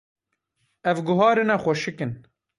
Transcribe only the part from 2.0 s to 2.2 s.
in.